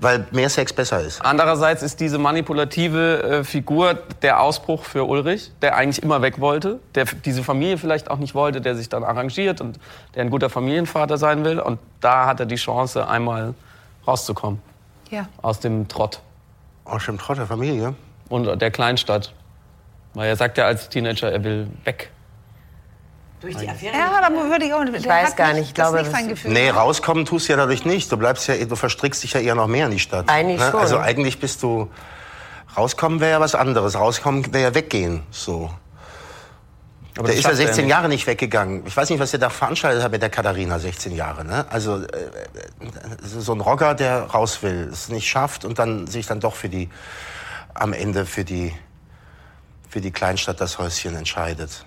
weil 0.00 0.26
mehr 0.32 0.50
Sex 0.50 0.72
besser 0.72 1.00
ist. 1.00 1.24
Andererseits 1.24 1.82
ist 1.82 2.00
diese 2.00 2.18
manipulative 2.18 3.22
äh, 3.22 3.44
Figur 3.44 3.94
der 4.20 4.40
Ausbruch 4.40 4.84
für 4.84 5.04
Ulrich, 5.04 5.52
der 5.62 5.76
eigentlich 5.76 6.02
immer 6.02 6.20
weg 6.20 6.40
wollte, 6.40 6.80
der 6.94 7.06
diese 7.24 7.42
Familie 7.42 7.78
vielleicht 7.78 8.10
auch 8.10 8.18
nicht 8.18 8.34
wollte, 8.34 8.60
der 8.60 8.74
sich 8.74 8.88
dann 8.88 9.04
arrangiert 9.04 9.60
und 9.60 9.78
der 10.14 10.22
ein 10.22 10.30
guter 10.30 10.50
Familienvater 10.50 11.16
sein 11.16 11.44
will. 11.44 11.60
Und 11.60 11.78
da 12.00 12.26
hat 12.26 12.40
er 12.40 12.46
die 12.46 12.56
Chance, 12.56 13.08
einmal 13.08 13.54
rauszukommen. 14.06 14.60
Ja. 15.10 15.26
Aus 15.40 15.60
dem 15.60 15.88
Trott. 15.88 16.20
Aus 16.90 17.06
dem 17.06 17.18
Trott 17.18 17.38
der 17.38 17.46
Familie? 17.46 17.94
Und 18.28 18.60
der 18.60 18.70
Kleinstadt. 18.70 19.32
Weil 20.14 20.28
er 20.28 20.36
sagt 20.36 20.58
ja 20.58 20.66
als 20.66 20.88
Teenager, 20.88 21.30
er 21.30 21.44
will 21.44 21.68
weg. 21.84 22.10
Durch 23.40 23.56
die 23.56 23.68
Affäre? 23.68 23.96
Ja, 23.96 24.20
da 24.20 24.30
würde 24.30 24.64
ich 24.64 24.74
auch 24.74 24.84
Ich 24.84 25.06
weiß 25.06 25.36
gar 25.36 25.54
nicht. 25.54 25.68
Ich 25.68 25.74
glaube, 25.74 25.98
das 25.98 26.12
nicht 26.12 26.28
Gefühl. 26.28 26.50
Nee, 26.50 26.68
rauskommen 26.68 27.24
tust 27.24 27.48
du 27.48 27.52
ja 27.52 27.56
dadurch 27.56 27.84
nicht. 27.84 28.10
Du 28.10 28.16
bleibst 28.16 28.48
ja, 28.48 28.56
du 28.56 28.76
verstrickst 28.76 29.22
dich 29.22 29.32
ja 29.32 29.40
eher 29.40 29.54
noch 29.54 29.68
mehr 29.68 29.86
in 29.86 29.92
die 29.92 29.98
Stadt. 29.98 30.28
Eigentlich 30.28 30.60
ne? 30.60 30.70
schon. 30.70 30.80
Also 30.80 30.98
eigentlich 30.98 31.38
bist 31.38 31.62
du, 31.62 31.88
rauskommen 32.76 33.20
wäre 33.20 33.30
ja 33.30 33.40
was 33.40 33.54
anderes. 33.54 33.94
Rauskommen 33.94 34.52
wäre 34.52 34.64
ja 34.64 34.74
weggehen, 34.74 35.22
so. 35.30 35.70
Aber 37.20 37.28
der 37.28 37.36
ist 37.36 37.44
ja 37.44 37.54
16 37.54 37.86
Jahre 37.86 38.08
nicht 38.08 38.26
weggegangen. 38.26 38.82
Ich 38.86 38.96
weiß 38.96 39.10
nicht, 39.10 39.20
was 39.20 39.30
der 39.30 39.40
da 39.40 39.50
veranstaltet 39.50 40.02
hat 40.02 40.10
mit 40.10 40.22
der 40.22 40.30
Katharina, 40.30 40.78
16 40.78 41.14
Jahre. 41.14 41.44
Ne? 41.44 41.66
Also 41.68 41.96
äh, 41.96 42.06
so 43.22 43.52
ein 43.52 43.60
Rocker, 43.60 43.94
der 43.94 44.22
raus 44.22 44.62
will, 44.62 44.88
es 44.90 45.10
nicht 45.10 45.28
schafft 45.28 45.66
und 45.66 45.78
dann 45.78 46.06
sich 46.06 46.26
dann 46.26 46.40
doch 46.40 46.54
für 46.54 46.70
die, 46.70 46.88
am 47.74 47.92
Ende 47.92 48.24
für 48.24 48.44
die, 48.44 48.72
für 49.86 50.00
die 50.00 50.12
Kleinstadt 50.12 50.62
das 50.62 50.78
Häuschen 50.78 51.14
entscheidet. 51.14 51.84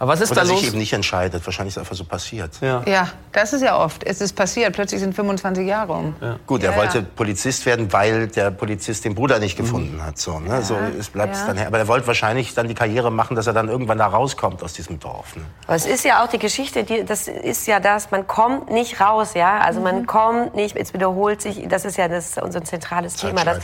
Aber 0.00 0.12
was 0.12 0.22
ist 0.22 0.30
Oder 0.30 0.44
da 0.44 0.48
los? 0.48 0.60
sich 0.60 0.68
eben 0.68 0.78
nicht 0.78 0.94
entscheidet. 0.94 1.44
Wahrscheinlich 1.44 1.72
ist 1.72 1.76
es 1.76 1.80
einfach 1.82 1.94
so 1.94 2.04
passiert. 2.04 2.52
Ja. 2.62 2.82
ja, 2.86 3.08
das 3.32 3.52
ist 3.52 3.60
ja 3.60 3.78
oft. 3.78 4.02
Es 4.02 4.22
ist 4.22 4.34
passiert. 4.34 4.72
Plötzlich 4.72 4.98
sind 4.98 5.14
25 5.14 5.66
Jahre 5.66 5.92
um. 5.92 6.14
Ja. 6.22 6.38
Gut, 6.46 6.62
er 6.62 6.70
ja, 6.70 6.78
wollte 6.78 7.02
Polizist 7.02 7.66
werden, 7.66 7.92
weil 7.92 8.26
der 8.28 8.50
Polizist 8.50 9.04
den 9.04 9.14
Bruder 9.14 9.38
nicht 9.38 9.58
gefunden 9.58 9.98
mhm. 9.98 10.06
hat. 10.06 10.16
So, 10.16 10.40
ne? 10.40 10.62
so 10.62 10.74
es 10.98 11.10
bleibt 11.10 11.36
dann 11.46 11.58
her. 11.58 11.66
Aber 11.66 11.78
er 11.78 11.86
wollte 11.86 12.06
wahrscheinlich 12.06 12.54
dann 12.54 12.66
die 12.66 12.74
Karriere 12.74 13.12
machen, 13.12 13.36
dass 13.36 13.46
er 13.46 13.52
dann 13.52 13.68
irgendwann 13.68 13.98
da 13.98 14.06
rauskommt 14.06 14.62
aus 14.62 14.72
diesem 14.72 14.98
Dorf. 14.98 15.36
Ne? 15.36 15.42
Aber 15.66 15.76
es 15.76 15.84
ist 15.84 16.02
ja 16.02 16.24
auch 16.24 16.28
die 16.28 16.38
Geschichte, 16.38 16.82
die, 16.82 17.04
das 17.04 17.28
ist 17.28 17.66
ja 17.66 17.78
das, 17.78 18.10
man 18.10 18.26
kommt 18.26 18.70
nicht 18.70 19.02
raus, 19.02 19.34
ja. 19.34 19.58
Also 19.58 19.80
mhm. 19.80 19.84
man 19.84 20.06
kommt 20.06 20.54
nicht, 20.54 20.76
es 20.76 20.94
wiederholt 20.94 21.42
sich, 21.42 21.68
das 21.68 21.84
ist 21.84 21.98
ja 21.98 22.08
das, 22.08 22.38
unser 22.38 22.64
zentrales 22.64 23.16
Thema. 23.16 23.44
Dass 23.44 23.58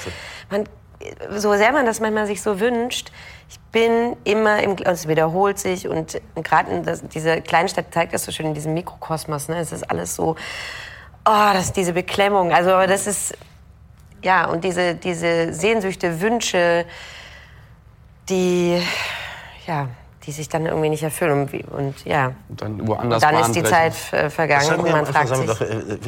man, 0.51 0.65
so 1.31 1.55
sehr 1.55 1.73
man 1.73 1.87
das 1.87 2.01
manchmal 2.01 2.27
sich 2.27 2.43
so 2.43 2.61
wünscht, 2.61 3.11
ich 3.49 3.59
bin 3.71 4.17
immer 4.25 4.63
im, 4.63 4.73
also 4.79 4.91
es 4.91 5.09
wiederholt 5.09 5.59
sich 5.59 5.89
und 5.89 6.21
gerade 6.35 6.99
diese 7.15 7.41
Kleinstadt 7.41 7.87
zeigt 7.93 8.13
das 8.15 8.25
so 8.25 8.33
schön 8.33 8.47
in 8.47 8.55
diesem 8.55 8.75
Mikrokosmos. 8.75 9.49
Ne? 9.49 9.59
Es 9.59 9.73
ist 9.73 9.89
alles 9.91 10.17
so, 10.17 10.37
oh, 11.25 11.51
das 11.53 11.67
ist 11.67 11.77
diese 11.77 11.93
Beklemmung. 11.93 12.53
Also 12.53 12.71
das 12.71 13.07
ist, 13.07 13.37
ja, 14.23 14.47
und 14.47 14.65
diese, 14.65 14.95
diese 14.95 15.53
Sehnsüchte, 15.53 16.21
Wünsche, 16.21 16.87
die, 18.29 18.83
ja, 19.67 19.89
die 20.25 20.33
sich 20.33 20.49
dann 20.49 20.67
irgendwie 20.67 20.89
nicht 20.89 21.05
erfüllen. 21.05 21.43
Und, 21.43 21.71
und 21.71 22.05
ja, 22.05 22.33
und 22.49 22.63
dann, 22.63 22.89
woanders 22.89 23.23
und 23.23 23.33
dann 23.33 23.41
ist 23.43 23.55
die 23.55 23.63
Zeit 23.63 23.95
vergangen 23.95 24.81
und 24.81 24.91
man 24.91 25.07
fragt 25.07 25.37
sich... 25.37 25.47
Doch, 25.47 25.61
äh, 25.61 25.99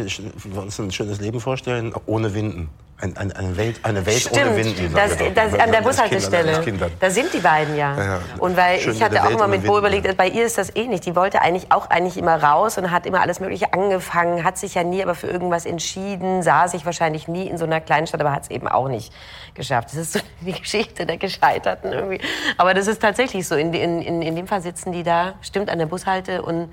wir 0.44 0.62
uns 0.62 0.78
ein 0.80 0.90
schönes 0.90 1.20
Leben 1.20 1.40
vorstellen, 1.40 1.94
ohne 2.06 2.34
Winden. 2.34 2.68
Ein, 3.00 3.16
ein, 3.16 3.30
eine 3.30 3.56
Welt, 3.56 3.78
eine 3.84 4.04
Welt 4.06 4.22
Stimmt, 4.22 4.38
ohne 4.38 4.56
Winden. 4.56 4.92
Das, 4.92 5.12
das, 5.32 5.54
an 5.54 5.70
der 5.70 5.82
Bushaltestelle. 5.82 6.60
Da 6.98 7.10
sind 7.10 7.32
die 7.32 7.38
beiden 7.38 7.76
ja. 7.76 7.96
ja, 7.96 8.04
ja. 8.04 8.20
Und 8.38 8.56
weil 8.56 8.80
Schön, 8.80 8.92
ich 8.92 9.00
hatte 9.00 9.22
auch 9.22 9.30
immer 9.30 9.46
mit 9.46 9.64
Bo 9.64 9.78
überlegt, 9.78 10.16
bei 10.16 10.28
ihr 10.28 10.44
ist 10.44 10.58
das 10.58 10.74
eh 10.74 10.88
nicht. 10.88 11.06
Die 11.06 11.14
wollte 11.14 11.40
eigentlich 11.40 11.70
auch 11.70 11.90
eigentlich 11.90 12.16
immer 12.16 12.42
raus 12.42 12.76
und 12.76 12.90
hat 12.90 13.06
immer 13.06 13.20
alles 13.20 13.38
Mögliche 13.38 13.72
angefangen, 13.72 14.42
hat 14.42 14.58
sich 14.58 14.74
ja 14.74 14.82
nie 14.82 15.00
aber 15.00 15.14
für 15.14 15.28
irgendwas 15.28 15.64
entschieden, 15.64 16.42
sah 16.42 16.66
sich 16.66 16.84
wahrscheinlich 16.84 17.28
nie 17.28 17.46
in 17.46 17.56
so 17.56 17.66
einer 17.66 17.80
Kleinstadt, 17.80 18.20
aber 18.20 18.32
hat 18.32 18.42
es 18.42 18.50
eben 18.50 18.66
auch 18.66 18.88
nicht 18.88 19.12
geschafft. 19.54 19.90
Das 19.90 19.96
ist 19.96 20.14
so 20.14 20.20
die 20.40 20.52
Geschichte 20.52 21.06
der 21.06 21.18
Gescheiterten 21.18 21.92
irgendwie. 21.92 22.20
Aber 22.56 22.74
das 22.74 22.88
ist 22.88 23.00
tatsächlich 23.00 23.46
so. 23.46 23.54
In, 23.54 23.72
in, 23.74 24.02
in, 24.02 24.22
in 24.22 24.34
dem 24.34 24.48
Fall 24.48 24.60
sitzen 24.60 24.90
die 24.90 25.04
da, 25.04 25.34
stimmt 25.40 25.70
an 25.70 25.78
der 25.78 25.86
Bushalte 25.86 26.42
und 26.42 26.72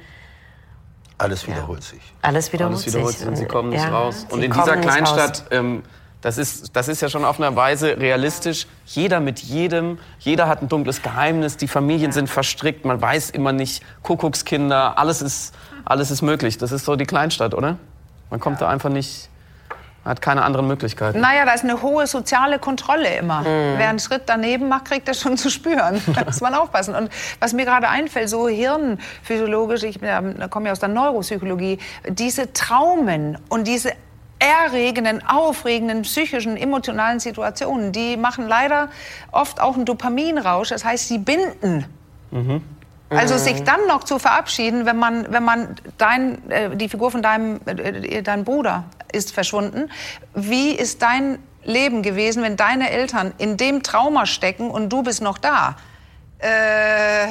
alles 1.20 1.48
wiederholt 1.48 1.84
ja. 1.84 1.90
sich. 1.92 2.14
Alles 2.24 2.52
wiederholt, 2.52 2.78
Alles 2.78 2.88
wiederholt 2.88 3.18
sich. 3.18 3.28
Und 3.28 3.36
sie 3.36 3.46
kommen 3.46 3.70
nicht 3.70 3.88
raus. 3.92 4.26
Und 4.32 4.44
in 4.44 4.52
dieser 4.52 4.78
Kleinstadt 4.78 5.46
ähm, 5.52 5.84
das 6.26 6.40
ist, 6.40 6.76
das 6.76 6.88
ist 6.88 7.04
ja 7.04 7.08
schon 7.10 7.24
auf 7.24 7.40
einer 7.40 7.56
Weise 7.56 8.00
realistisch. 8.00 8.66
Jeder 8.88 9.20
mit 9.20 9.42
jedem, 9.42 10.00
jeder 10.18 10.48
hat 10.48 10.64
ein 10.64 10.68
dunkles 10.68 11.04
Geheimnis, 11.04 11.56
die 11.56 11.68
Familien 11.68 12.12
sind 12.12 12.32
verstrickt, 12.32 12.84
man 12.84 13.00
weiß 13.00 13.30
immer 13.30 13.52
nicht, 13.52 13.84
Kuckuckskinder, 14.02 14.98
alles 14.98 15.22
ist, 15.22 15.54
alles 15.86 16.10
ist 16.10 16.24
möglich. 16.24 16.58
Das 16.58 16.72
ist 16.72 16.84
so 16.84 16.96
die 16.96 17.06
Kleinstadt, 17.06 17.54
oder? 17.54 17.78
Man 18.32 18.40
kommt 18.40 18.60
ja. 18.60 18.66
da 18.66 18.74
einfach 18.74 18.90
nicht, 18.90 19.30
hat 20.04 20.20
keine 20.24 20.42
anderen 20.42 20.66
Möglichkeiten. 20.66 21.20
Naja, 21.20 21.46
da 21.46 21.54
ist 21.54 21.64
eine 21.64 21.84
hohe 21.84 22.08
soziale 22.08 22.58
Kontrolle 22.58 23.18
immer. 23.18 23.42
Mhm. 23.42 23.78
Wer 23.78 23.90
einen 23.90 24.00
Schritt 24.00 24.24
daneben 24.26 24.68
macht, 24.68 24.86
kriegt 24.86 25.08
das 25.08 25.22
schon 25.22 25.38
zu 25.38 25.52
spüren. 25.52 26.02
Da 26.16 26.26
muss 26.26 26.42
man 26.42 26.56
aufpassen. 26.56 26.96
Und 26.96 27.12
was 27.40 27.54
mir 27.54 27.66
gerade 27.66 27.88
einfällt, 27.88 28.30
so 28.30 28.48
hirnphysiologisch, 28.48 29.84
ich 29.84 30.00
komme 30.50 30.66
ja 30.66 30.72
aus 30.72 30.80
der 30.80 30.90
Neuropsychologie, 30.90 31.78
diese 32.10 32.52
Traumen 32.52 33.38
und 33.48 33.68
diese 33.68 33.92
erregenden, 34.40 35.26
aufregenden, 35.26 36.02
psychischen, 36.04 36.58
emotionalen 36.58 37.20
Situationen. 37.20 37.92
Die 37.92 38.18
machen 38.18 38.48
leider 38.48 38.90
oft 39.32 39.62
auch 39.62 39.76
einen 39.76 39.86
Dopaminrausch. 39.86 40.70
Das 40.70 40.84
heißt, 40.84 41.08
sie 41.08 41.18
binden. 41.18 41.86
Mhm. 42.32 42.62
Also 43.10 43.38
sich 43.38 43.64
dann 43.64 43.86
noch 43.88 44.04
zu 44.04 44.20
verabschieden, 44.20 44.86
wenn 44.86 44.98
man, 44.98 45.32
wenn 45.32 45.44
man 45.44 45.76
dein, 45.98 46.50
äh, 46.50 46.76
die 46.76 46.90
Figur 46.90 47.12
von 47.12 47.22
deinem, 47.22 47.62
äh, 47.66 48.22
deinem 48.24 48.44
Bruder 48.44 48.86
ist 49.12 49.32
verschwunden. 49.32 49.90
Wie 50.34 50.72
ist 50.72 51.02
dein 51.02 51.40
Leben 51.64 52.02
gewesen, 52.02 52.44
wenn 52.44 52.58
deine 52.58 52.90
Eltern 52.90 53.34
in 53.38 53.58
dem 53.58 53.84
Trauma 53.84 54.26
stecken 54.26 54.70
und 54.70 54.90
du 54.90 55.04
bist 55.04 55.22
noch 55.22 55.38
da? 55.38 55.78
Äh, 56.40 57.28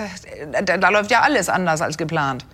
da, 0.64 0.76
da 0.76 0.88
läuft 0.88 1.11
ja 1.11 1.20
alles 1.20 1.49
anders 1.49 1.82
als 1.82 1.99
geplant. 1.99 2.46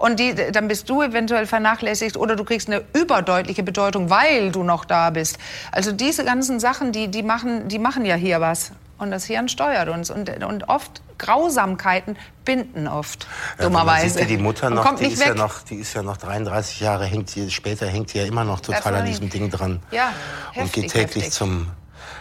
Und 0.00 0.18
die, 0.18 0.34
dann 0.34 0.66
bist 0.66 0.88
du 0.88 1.02
eventuell 1.02 1.46
vernachlässigt 1.46 2.16
oder 2.16 2.34
du 2.34 2.42
kriegst 2.42 2.68
eine 2.68 2.82
überdeutliche 2.94 3.62
Bedeutung, 3.62 4.08
weil 4.08 4.50
du 4.50 4.62
noch 4.62 4.86
da 4.86 5.10
bist. 5.10 5.38
Also 5.72 5.92
diese 5.92 6.24
ganzen 6.24 6.58
Sachen, 6.58 6.90
die, 6.90 7.08
die, 7.08 7.22
machen, 7.22 7.68
die 7.68 7.78
machen 7.78 8.06
ja 8.06 8.14
hier 8.14 8.40
was. 8.40 8.72
Und 8.96 9.10
das 9.10 9.26
Hirn 9.26 9.50
steuert 9.50 9.90
uns. 9.90 10.10
Und, 10.10 10.30
und 10.42 10.70
oft 10.70 11.02
Grausamkeiten 11.18 12.16
binden 12.46 12.88
oft, 12.88 13.26
ja, 13.58 13.64
dummerweise. 13.64 14.24
die 14.24 14.38
Mutter 14.38 14.70
noch, 14.70 14.94
die 14.94 15.04
ist, 15.04 15.22
ja 15.22 15.34
noch, 15.34 15.60
die 15.60 15.74
ist 15.76 15.92
ja 15.92 16.02
noch 16.02 16.16
33 16.16 16.80
Jahre, 16.80 17.04
hängt 17.04 17.34
die, 17.34 17.50
später 17.50 17.86
hängt 17.86 18.14
die 18.14 18.18
ja 18.18 18.24
immer 18.24 18.44
noch 18.44 18.60
total 18.60 18.94
an 18.94 19.04
diesem 19.04 19.28
Ding 19.28 19.50
dran. 19.50 19.82
Ja, 19.90 20.14
heftig, 20.52 20.62
Und 20.62 20.72
geht 20.72 20.92
täglich 20.92 21.24
heftig. 21.24 21.32
zum, 21.32 21.66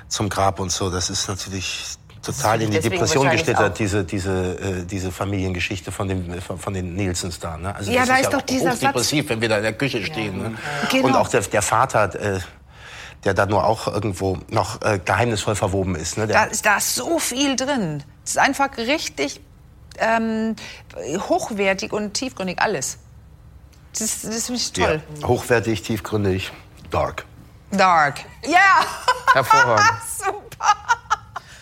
zum 0.10 0.28
Grab 0.28 0.60
und 0.60 0.70
so. 0.70 0.90
Das 0.90 1.10
ist 1.10 1.30
natürlich 1.30 1.98
total 2.22 2.62
in 2.62 2.72
die 2.72 2.80
Depression 2.80 3.30
geschlittert, 3.30 3.80
diese, 3.80 4.04
diese, 4.04 4.60
äh, 4.60 4.86
diese 4.86 5.12
Familiengeschichte 5.12 5.92
von, 5.92 6.08
dem, 6.08 6.42
von 6.42 6.74
den 6.74 6.96
Nielsens 6.96 7.40
da. 7.40 7.58
Ne? 7.58 7.76
Also 7.76 7.92
ja, 7.92 8.06
da 8.06 8.16
ist, 8.16 8.22
ist 8.22 8.26
ja 8.26 8.38
doch 8.38 8.42
dieser 8.42 8.76
depressiv, 8.76 9.24
Satz. 9.24 9.30
wenn 9.30 9.42
wir 9.42 9.50
da 9.50 9.58
in 9.58 9.64
der 9.64 9.74
Küche 9.74 10.04
stehen. 10.04 10.42
Ja. 10.42 10.50
Ne? 10.50 10.58
Genau. 10.92 11.08
Und 11.08 11.16
auch 11.16 11.28
der, 11.28 11.42
der 11.42 11.62
Vater, 11.62 12.16
äh, 12.16 12.40
der 13.24 13.34
da 13.34 13.46
nur 13.46 13.66
auch 13.66 13.88
irgendwo 13.88 14.38
noch 14.50 14.82
äh, 14.82 15.00
geheimnisvoll 15.04 15.56
verwoben 15.56 15.96
ist. 15.96 16.18
Ne? 16.18 16.28
Da, 16.28 16.48
da 16.64 16.78
ist 16.78 16.96
so 16.96 17.20
viel 17.20 17.56
drin. 17.56 18.04
Es 18.24 18.32
ist 18.32 18.38
einfach 18.38 18.78
richtig 18.78 19.42
ähm, 19.98 20.56
hochwertig 21.30 21.92
und 21.92 22.14
tiefgründig 22.14 22.60
alles. 22.60 22.98
Das, 23.98 24.22
das 24.22 24.46
finde 24.46 24.62
ich 24.62 24.72
toll. 24.72 25.02
Ja, 25.20 25.28
hochwertig, 25.28 25.82
tiefgründig, 25.82 26.52
dark. 26.92 27.26
Dark. 27.72 28.20
Ja. 28.44 28.52
Yeah. 28.52 28.86
Hervorragend. 29.34 30.02
Super. 30.18 30.99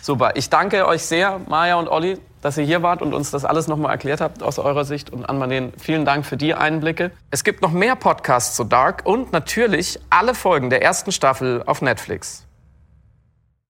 Super. 0.08 0.38
Ich 0.38 0.50
danke 0.50 0.88
euch 0.88 1.04
sehr, 1.04 1.42
Maja 1.50 1.76
und 1.76 1.90
Olli, 1.90 2.18
dass 2.42 2.58
ihr 2.58 2.64
hier 2.64 2.82
wart 2.82 3.02
und 3.02 3.14
uns 3.14 3.30
das 3.32 3.44
alles 3.44 3.68
nochmal 3.68 3.92
erklärt 3.92 4.22
habt 4.22 4.42
aus 4.42 4.58
eurer 4.58 4.86
Sicht. 4.86 5.10
Und 5.10 5.26
an 5.26 5.38
Marleen, 5.38 5.74
vielen 5.78 6.06
Dank 6.06 6.26
für 6.26 6.38
die 6.38 6.54
Einblicke. 6.54 7.12
Es 7.30 7.44
gibt 7.44 7.62
noch 7.62 7.74
mehr 7.74 7.98
Podcasts 7.98 8.56
zu 8.56 8.64
Dark 8.64 9.02
und 9.04 9.34
natürlich 9.34 10.00
alle 10.10 10.34
Folgen 10.34 10.70
der 10.70 10.82
ersten 10.82 11.12
Staffel 11.12 11.62
auf 11.66 11.82
Netflix. 11.82 12.47